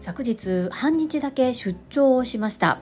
[0.00, 2.80] 昨日半日だけ出張をしました。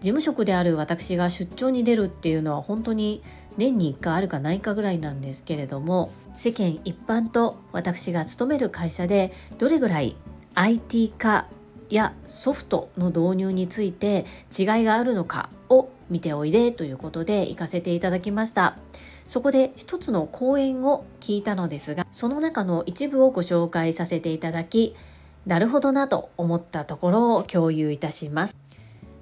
[0.00, 3.22] 事務職である私が出張に出るっていうのは本当に
[3.56, 10.16] 年に1回あるかないかぐらいなんですけれども世間一般と私が勤める会社でどれぐらい
[10.54, 11.46] IT 化
[11.88, 18.76] やソフトの導入について違いがあるのかを見ておいでということで行かせていただきました。
[19.32, 24.94] そこで一つの講演を聞いたのですがその中の一部をご紹介させていただき
[25.46, 28.54] なるほどなと思ったところを共有いたします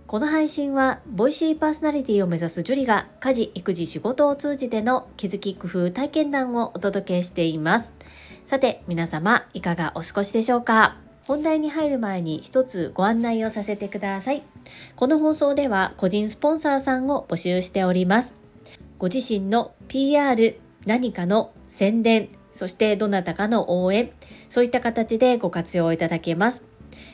[0.08, 7.94] この配信は、ボイシーパーソナリティを目指すジュリが家事、育児、仕事を通じての気づき、工夫、体験談をお届けしています。
[8.44, 10.96] さて、皆様、いかがお過ごしでしょうか？
[11.28, 14.42] 本題に入る前に一つご案内をさせてください。
[14.96, 18.39] この放送では個人スポンサーさんを募集しております。
[19.00, 24.10] ご自身の PR、何かの宣伝、そしてどなたかの応援、
[24.50, 26.66] そういった形でご活用いただけます。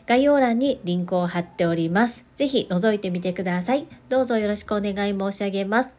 [0.08, 2.24] 概要欄にリンクを貼っております。
[2.34, 3.86] ぜひ覗いてみてください。
[4.08, 5.90] どうぞよろしくお願い申し上げます。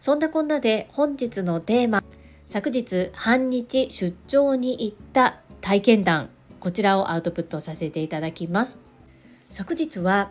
[0.00, 2.04] そんなこんなで本日のテーマ、
[2.46, 8.80] 昨日半日出張に行った体験談、こちらをアウトプットさせていただきます。
[9.50, 10.30] 昨日は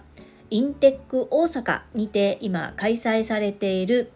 [0.50, 4.14] インテック大阪にて今開催されている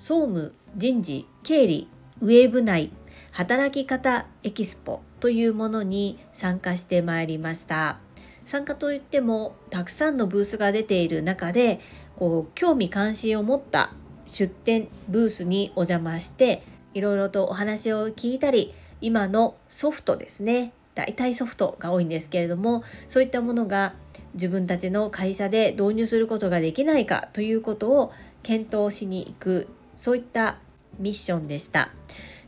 [0.00, 1.86] 総務人事経理
[2.22, 2.90] ウェブ内
[3.32, 7.98] 働き方エキスポというものに参加してまいりました。
[8.46, 11.80] 参加といってもたくさんのブースが出ている中で
[12.16, 13.92] こう興味関心を持った
[14.24, 16.62] 出店ブースにお邪魔して
[16.94, 23.92] いろいろとお話を聞いたり今のソフトですね大体ソフトが多いんですけれどもそういったものが
[24.32, 28.12] 自分たちの会社で導入することができないかということを
[28.42, 29.68] 検討しに行く
[30.00, 30.56] そういった
[30.98, 31.90] ミッションでした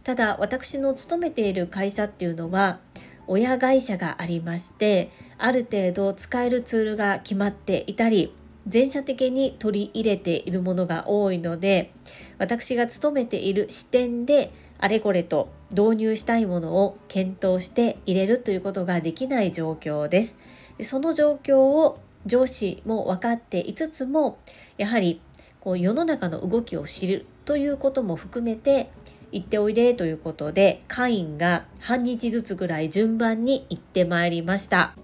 [0.04, 2.80] ただ私の勤めている会社っていうのは
[3.26, 8.34] 親会社がありましてある程度使えるツールが決まっていたり
[8.66, 11.92] 全社的に取り入れているものが多いので
[12.38, 20.38] 私が勤めている視点であれこれと導入したいものを検討して入れるということができない状況です。
[20.82, 24.38] その状況を上司も分かっていつつも
[24.78, 25.20] やはり
[25.60, 28.90] こう世の中の動きを知るということも含めて
[29.32, 34.94] 行っておいでということで会員が半日ずつぐらい順番に行ってまいりました。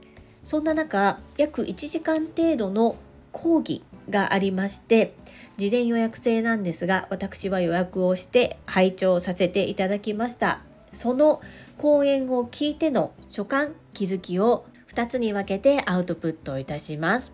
[0.45, 2.97] そんな中約1時間程度の
[3.33, 5.15] 講義がありまして
[5.59, 10.61] 事前予約制なんですが私は予約をして拝聴させていただきました。
[10.93, 11.43] その
[11.77, 17.33] 講演を聞いての所感気づきを2つに分けてアウトプットいたします。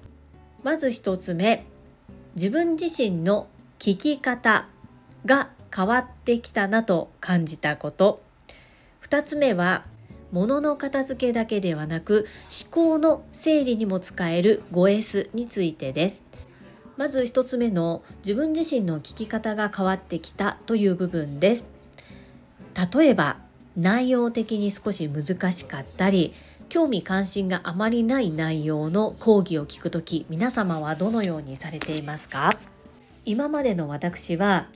[0.62, 1.64] まず1つ目
[2.34, 3.46] 自分自身の
[3.78, 4.73] 聞き方。
[5.26, 8.22] が変わってきたなと感じたこと。
[9.02, 9.84] 2つ目は
[10.32, 12.26] 物の片付けだけではなく
[12.64, 16.22] 思考の整理にも使える 5S についてです。
[16.96, 21.68] まず1つ目の自分自身の聞き方が変わってきたという部分です。
[22.94, 23.38] 例えば
[23.76, 26.34] 内容的に少し難しかったり
[26.68, 32.56] 興味関心があまりない内容の講義を聞くとき皆様はどのようにされていますか？
[33.24, 34.68] 今までの私は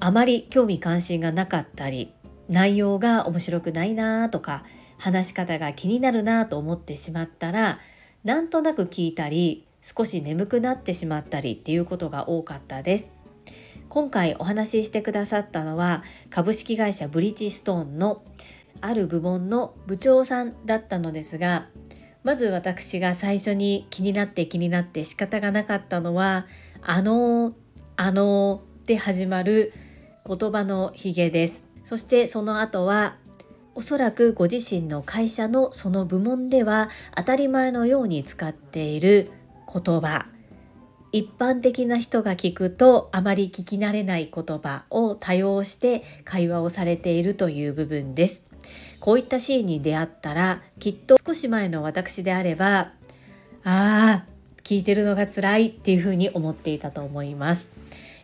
[0.00, 2.12] あまり興味関心がなかったり
[2.48, 4.64] 内容が面白くないなとか
[4.96, 7.80] 話し方が気になるなと思ってしまったら
[8.24, 13.12] なんとなく聞いたり少し眠くなってしまったりっていうことが多かったです。
[13.88, 18.22] 今回お話ししてくださったのは株式会社ブリッジストーンの
[18.82, 21.68] ある部門の部長さんだったのですが
[22.22, 26.46] まず私が最初に気になって気になって仕方がなかったのは
[26.82, 27.54] 「あのー、
[27.96, 29.72] あのー」で始まる
[30.28, 31.64] 言葉のひげです。
[31.84, 33.16] そしてその後は
[33.74, 39.30] おそらくご自身の会社のその部門では当たり前のように使っている
[39.72, 40.26] 言葉。
[41.10, 48.44] 一般的な人が聞くとあまり聞き慣れない言葉を多用して会話をされているという部分です。
[49.00, 52.92] こういったシーンに出会ったらきっと少し前の私であれば
[53.64, 54.26] ああ
[54.62, 57.70] 聞いてるのが辛いっていうふうに思っていたと思います。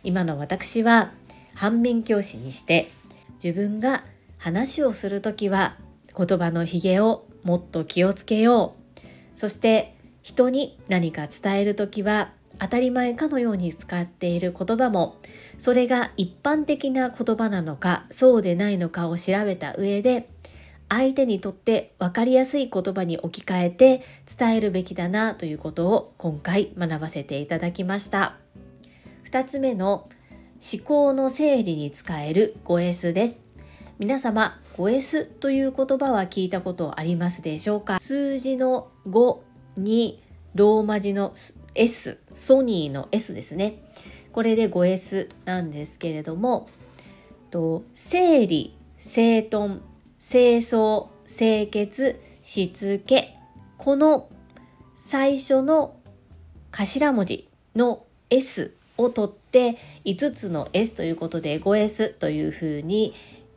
[0.03, 1.11] 今の私は
[1.55, 2.91] 反面教師にして
[3.43, 4.03] 自分が
[4.37, 5.77] 話をする時は
[6.15, 9.37] 言葉のひげをもっと気をつけよう。
[9.37, 15.17] そして人に何か伝える時は当たり前かのように使っている言葉も
[15.57, 20.29] それが一般的な言葉なのかそうでないのかを調べた上で
[20.87, 24.03] 相手にとって分かりやすい言葉に置き換えて
[24.37, 28.37] 伝えるべきだなということを今回学ばせていただきました。
[29.25, 30.07] 2つ目の
[30.73, 33.43] 思考の整理に使える 5S です。
[33.99, 37.99] 皆様 5S という言葉は聞いたことありますでしょうか？
[37.99, 39.37] 数字の5
[39.77, 40.23] に
[40.55, 41.33] ローマ字の
[41.75, 43.83] S ソニーの S ですね
[44.31, 46.67] これで 5S なんですけれども
[47.51, 49.81] と整理整頓
[50.17, 53.37] 清掃清潔しつけ
[53.77, 54.29] この
[54.95, 55.99] 最初の
[56.71, 63.13] 頭文字の S を取って5つの S ということで 5S というふうに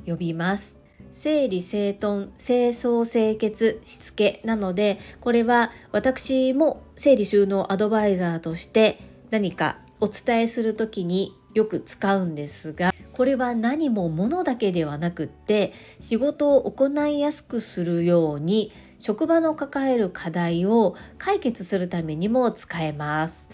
[0.06, 0.78] 呼びます。
[1.12, 8.98] 整理整頓清掃清潔しつけなのでこれは私も整理収納アドバイザーとして
[9.30, 23.47] 何かお伝えする時によく使うんですがこれは何も物だけではなくって仕事を行いやすくするように職場の抱える課題を解決するためにも使えます。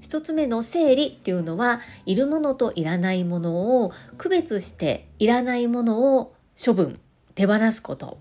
[0.00, 7.00] 一つ目の整理っていうのはいるものといらないものを区別していらないものを処分
[7.34, 8.18] 手放すこと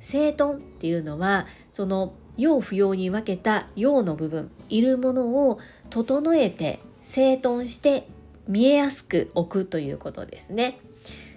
[0.00, 5.58] 整頓っていうのはその要不要に分けた要の部分いるものを
[5.90, 8.06] 整えて整頓して
[8.46, 10.78] 見えやすく置くということですね。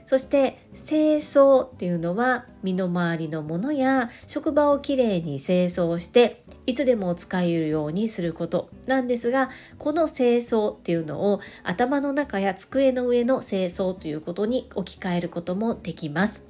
[0.10, 16.44] そして清掃っていうのは身の回りのものや職場をきれいに清掃していつでも使えるようにすることなんですがこの清掃っていうのを頭の中や机の上の清掃ということに置き換えることもできます。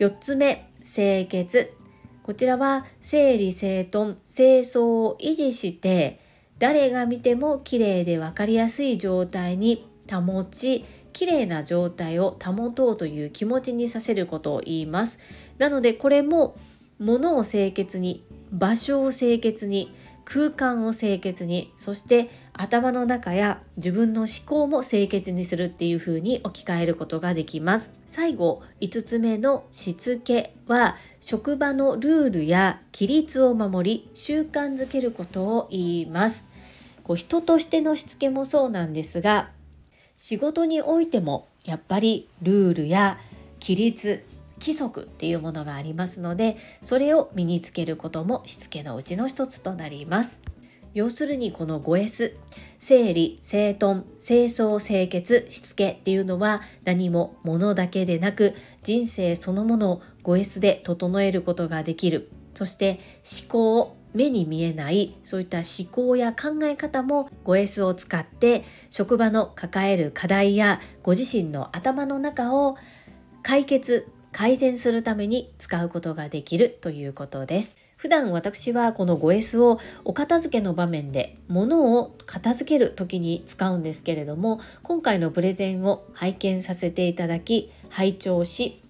[0.00, 1.72] 4つ目清潔
[2.24, 6.18] こちらは整理整頓清掃を維持して
[6.58, 10.84] 誰が見ても綺麗で分かりやすい状態に保ち
[11.16, 15.18] 綺麗な状態を保とうという気持ちにさせることを言います。
[15.56, 16.58] なのでこれも
[16.98, 18.22] 物を清潔に
[18.52, 19.94] 場所を清潔に
[20.26, 36.50] 空間を清潔にそして頭の中や自分の思考も清潔にするっていう風に置き換えることができます最後5つ目のしつけは職場のルールや規律を守り習慣づけることを言います
[37.04, 39.50] こう人としてのしつけもそうなんですが
[40.16, 43.18] 仕事においてもやっぱりルールや
[43.60, 44.24] 規律
[44.58, 50.40] 規則っていうものがありますのでそれを身につけることもしつけのうちの一つとなります。
[50.94, 52.32] 要するにこの 5S
[52.78, 62.30] 整理整頓清掃清潔しつけっていうのは何も物だけでなく人生そのものを 5S で整えることができる。
[62.54, 62.98] そして
[63.42, 72.76] 思考目に見えないそういった思考や考え方も 5S を使って職場の抱える課題やご自身の頭の中を
[73.42, 77.78] 解決改善するために使うことができるということです。
[77.96, 88.82] 普段私はこの 5S をお片付けの場面で物を片付ける時に使うんですけれども今回のプレゼンを拝見させていただき拝聴し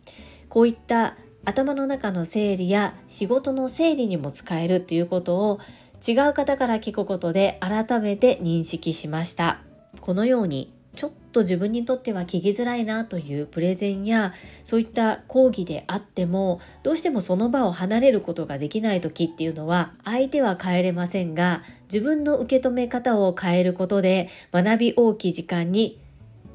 [0.49, 5.60] こういった頭の中の整理や仕事の整理にも使えるということを
[6.06, 9.60] 違う方から聞くことで改めて認識しました
[10.00, 14.32] このようにちょっと自分にとっては聞きづらいなというプレゼンや
[14.64, 26.00] そういった講義であってもどうしてもその場を離れることができない時っていうのは相手は変えれませんが自分の受け止め方を変えることで学び大きい時間に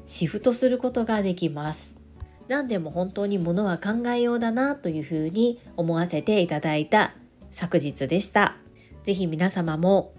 [0.06, 2.01] シフトすることができます。
[2.48, 7.14] 何でも本当にものは考えようだなというふうに思わせていただいた
[7.50, 8.56] 昨日でした。
[9.04, 10.12] 是非皆様も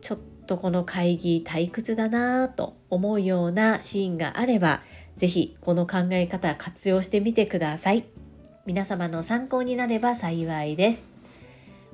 [0.00, 4.82] ちょっとこの会議退屈だなと思うようなシーンがあれば
[5.16, 8.04] 是非この考え方活用してみてください。
[8.66, 11.06] 皆様の参考になれば幸いです。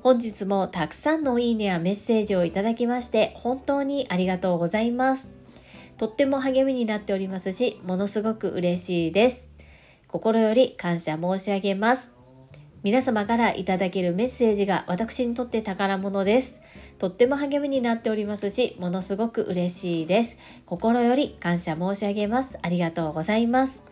[0.03, 5.31] 本日もたくさんのいいねやメッセージをいただきまして本当にありがとうございます。
[5.97, 9.54] とっても励みになっておりますし、ものすごく嬉しいです。
[10.15, 12.13] 心より感謝申し上げます。
[12.83, 16.61] 皆様からいただけるメッセージが私にとって宝物です。
[16.99, 20.37] とっても励みになっておりますし、ものすごく嬉しいです。
[20.65, 22.57] 心より感謝申し上げます。
[22.61, 23.83] ありがとうございます。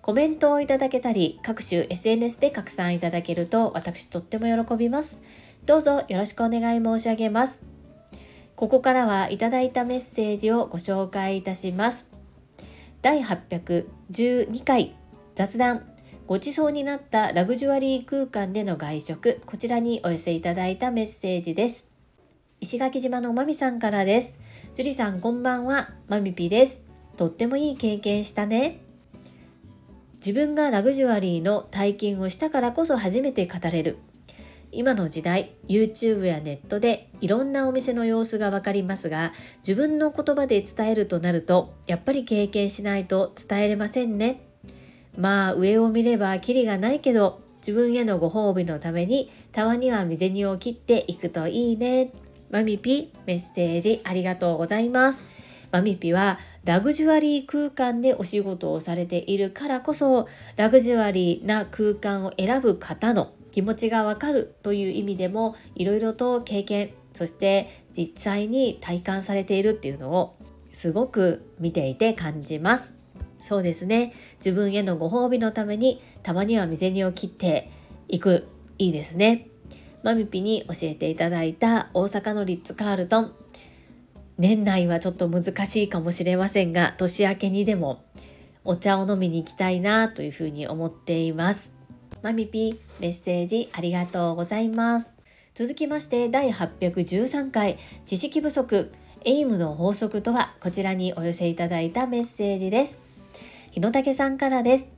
[0.00, 5.20] コメントをいただけたり、各種 SNS で拡散いただけると私とっても喜びます。
[5.66, 7.60] どうぞよろしくお願い申し上げます。
[8.56, 12.08] ここからはいただいたメッセージをご紹介いたします。
[13.02, 14.94] 第812回
[15.34, 15.88] 雑談。
[16.26, 19.40] ごちそうになったラグジュアリー空間での外食。
[19.46, 21.90] こちらにお寄せいただいたメッセージです。
[22.60, 24.38] 石垣島のまみさんからです。
[24.74, 25.90] 樹里さんこんばんは。
[26.06, 26.82] まみぴです。
[27.16, 28.82] とってもいい経験したね。
[30.16, 33.96] 自分がラグジュアリーの体験をしたからこそ初めて語れる。
[34.70, 44.51] 今の時代 YouTube やネットでいろんなお店の様子がわかりますが自分の言葉で伝えるとなるとやっぱり経験しないと伝えれませんね。
[45.16, 52.10] まあ上を見ればキリがないけど自分へのご褒美のためにたまには身銭を切っていくといいね。
[52.50, 55.24] マミピメッセージありがとうございます。
[55.70, 70.36] マミピはラグジュアリー空間でお仕事をされているからこそラグジュアリーな空間を選ぶ方の気持ちがわかるという意味でもいろいろと経験そして実際に体感されているっていうのを
[70.72, 73.01] すごく見ていて感じます。
[73.42, 74.14] そうですね。
[74.38, 77.70] 自分へのご褒美のためにたまには身銭を切って
[78.08, 78.48] いく。
[78.78, 79.48] いいですね。
[80.02, 83.34] マミピに教えていただいた大阪のリッツ・カールトン。
[84.38, 88.02] 年内はちょっと難しいかもしれませんが年明けにでも
[88.64, 91.72] お茶を飲みに行きたいなというふうに思っています。
[92.22, 95.16] マミピメッセージありがとうございます。
[95.54, 98.92] 続きまして第813回知識不足。
[99.24, 103.11] エイムの法則とはこちらにお寄せいただいたメッセージです。
[103.72, 104.88] 日野武さんからです。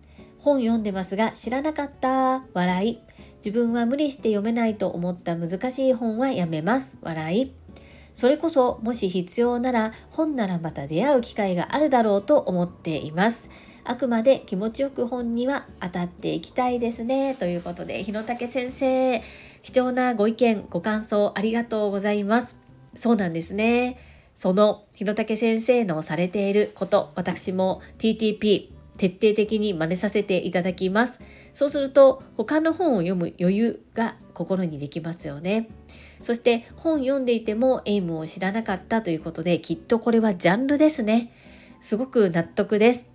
[0.41, 2.43] 本読んでますが知らなかった。
[2.55, 2.99] 笑い。
[3.37, 6.97] 自分は無理して読めないと思った難しい本はやめます。
[7.01, 7.53] 笑い。
[8.17, 13.49] それこそもし必要なら本ならまた出会う機会があるだろうと思っています。
[13.85, 17.37] あくまで気持ちよく本には当たっていきたいですね。
[17.37, 19.23] ということで、日野武先生、
[19.63, 22.59] 貴重なご意見、ご感想ありがとうございます。
[22.97, 24.14] そうなんですね。
[24.35, 31.19] その広武先生のされていること私も TTP 徹底的に真似させていただきます。
[31.53, 35.69] そうすると他の本を読む余裕が心にできますよね。
[36.21, 41.33] そして本読んでいてもエイムを知らなかったということできっとこれはジャンルですね。
[41.81, 43.07] すごく納得です。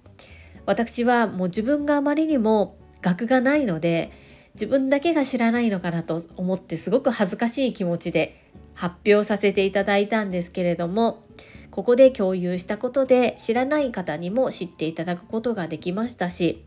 [0.65, 4.11] 私はもう自分があまりにも学がないので
[4.53, 8.43] 自分だけが知らないのかなと思ってすごく恥ずかしい気持ちで
[8.79, 11.25] 発表させていただいたんですけれども
[11.69, 16.63] ここで共有したことで知らない方にも知っていただくことができましたし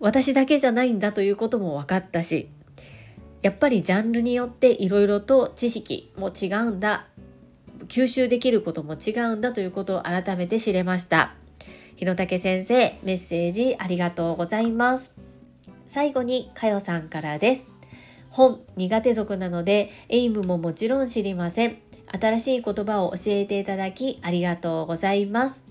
[0.00, 2.50] 私だけじゃないんだということも分かったし
[3.40, 7.06] やっぱりジャンルによっていろいろと知識も違うんだ
[7.88, 11.34] 吸収できることも違うんだということを改めて知れました。
[11.96, 15.14] 日野武先生メッセージありがとうございます。
[15.86, 17.79] 最後にかよさんからです。
[18.30, 21.76] 本苦手族なのでエイムももちろん知りません。
[22.12, 25.64] 新しい言葉を教えていただきありがとうございます。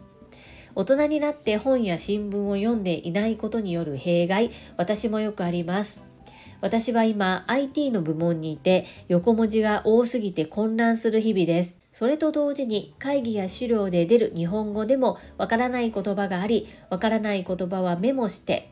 [0.75, 6.05] 大人になって本や新聞を読んでいないことによる弊害、私もよくあります。
[6.61, 11.79] 私は今 IT の部門にいて横文字が多すぎて混乱する日々です。
[11.91, 18.71] それと同時に会議や資料で出る日本語でもわからない言葉があり、わからない言葉はメモして、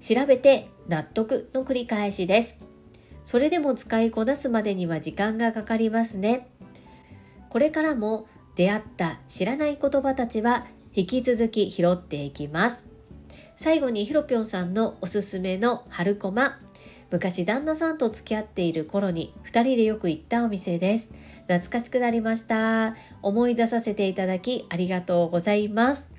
[0.00, 2.71] 調べて納得の繰り返しです。
[3.24, 6.48] それでも使いこなすまでには時間がかかりますね。
[7.48, 8.26] これからも
[8.56, 12.84] 出会った知らない言葉たちは引き続き拾っていきます。
[13.56, 16.58] 最後にひろぴょんさんのおすすめの春駒。
[17.10, 21.12] 昔旦那さんと付き合っている頃に2人でよく行ったお店です。
[21.46, 22.96] 懐かしくなりました。
[23.20, 26.10] 思い出させていただきありがとうございます。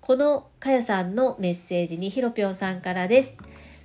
[0.00, 3.36] このかやさんのメッセージにひろぴょんさんからです。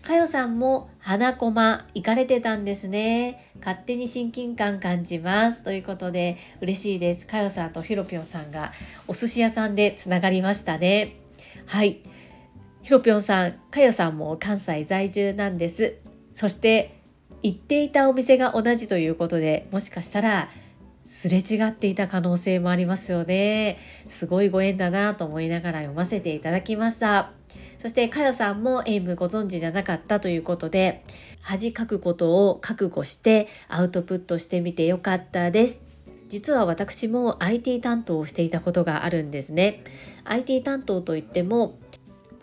[0.06, 3.52] かよさんも花駒行かれてたんですね。
[3.60, 5.64] 勝手に親近感感じます。
[5.64, 7.26] ということで嬉しいです。
[7.26, 8.72] かよさんとひろぴょんさんが
[9.08, 11.16] お寿司屋さんでつながりましたね。
[11.66, 12.02] はい。
[12.84, 15.96] ひろぴょんさん、かよさんも関西在住なんです。
[16.36, 17.02] そして
[17.42, 20.50] 行っていたお店が同じということでもしかしたら
[21.08, 23.80] すれ違っていた可能性もありますよね。
[24.08, 27.35] すごいご縁だなと思いながら読ませていただきました。
[27.86, 31.04] そしてかよさんもエイムご存知じゃなかったということで
[31.42, 35.82] 恥かくことを覚悟してアウトプットしてみてよかったです。
[36.28, 39.84] 実は私も IT 担当をしていたことがあるんですね。
[40.24, 41.78] IT 担当といっても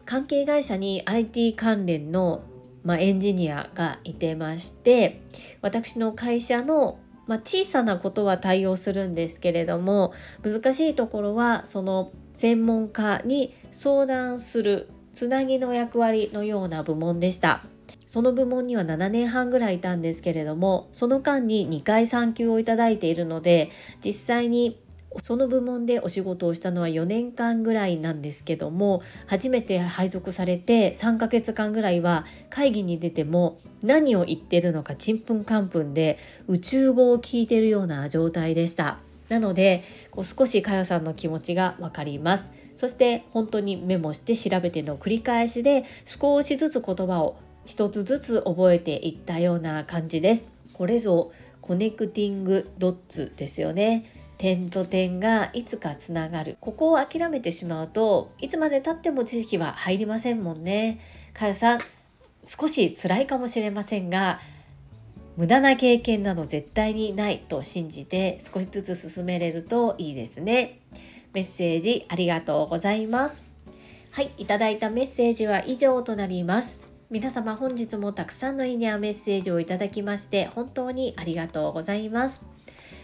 [0.05, 2.45] 関係会社に IT 関連の、
[2.85, 5.23] まあ、エンジニアがいてまして
[5.61, 10.13] 私の会社のまあ、小さなことは対応するんですけれども
[10.45, 17.63] 難しいところはその専門家に相談するつなぎの役割のような部門でした。
[18.07, 23.71] その部門には7年半ぐらいいたんですけれどもその間に2回産休をいただいているので
[24.05, 24.79] 実際に
[25.23, 38.99] その部門でお仕事をしたのは4年間ぐらいなんですけども初めて配属されて3ヶ月間ぐらいは会議に出ても何を言ってるのかちんぷんかんぷんで宇宙語を聞いてるような状態でした。
[39.29, 42.53] なのでこう少しかよさんの気持ちがわかります。
[42.77, 50.45] そして本当にメモして調べての繰り返しで少しずつ言葉を一つずつ覚えていったような感じです。
[50.73, 54.05] これぞコネクティングドッツですよね。
[54.39, 56.57] 点と点がいつかつながる。
[56.61, 60.99] ここを諦めてしまうといつまでたっても知識は入りませんもんね。
[61.33, 61.81] かよさん
[62.45, 64.41] 少し辛いかもしれませんが
[65.37, 70.81] 無駄な経験など絶対にないと信じて少しずつ進めれるといいですね。
[71.33, 73.45] メッセージありがとうございます。
[74.11, 76.81] はい、いただいたメッセージは以上となります。
[77.11, 82.43] 皆様本日もたくさんのいいねやメッセージをいただきまして本当にありがとうございます。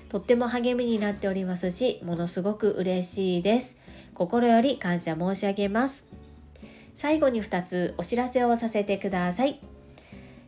[0.08, 3.76] とっても励みになっておりますし、ものすごく嬉しいです。
[4.14, 6.06] 心より感謝申し上げます。
[6.94, 9.61] 最後に2つお知らせをさせてください。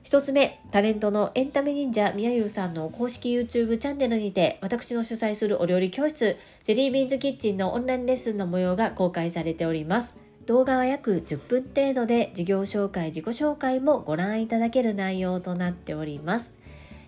[0.04, 10.16] 1つ目、タレントのエンタメ忍者みやゆうさんの公式 YouTube チャンネルにて、私の主催するお料理教室、ジェリービーンズキッチンのオンラインレッスンの模様が公開されております。
[10.46, 16.58] 動画は約10分程度で、授業紹介、自己紹介もご覧いただける内容となっております。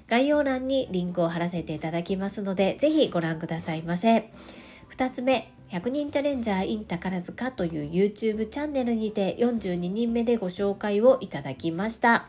[0.06, 4.30] 概要欄にリンクを貼らせていただきますので、ぜひご覧くださいませ。
[4.94, 12.28] 2つ目、100人チャレンジャー in 宝塚という YouTube チャンネルにて42人目でご紹介をいただきました。